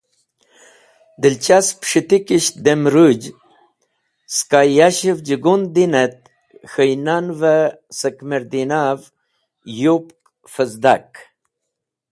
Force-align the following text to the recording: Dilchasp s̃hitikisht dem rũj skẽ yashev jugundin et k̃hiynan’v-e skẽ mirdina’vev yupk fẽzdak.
Dilchasp 1.21 1.79
s̃hitikisht 1.89 2.55
dem 2.65 2.81
rũj 2.93 3.21
skẽ 4.35 4.71
yashev 4.77 5.17
jugundin 5.27 5.93
et 6.03 6.17
k̃hiynan’v-e 6.71 7.57
skẽ 7.97 8.25
mirdina’vev 8.29 9.01
yupk 9.81 10.17
fẽzdak. 10.53 11.09